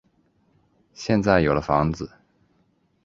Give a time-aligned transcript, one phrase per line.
[0.95, 2.09] 现在有了房子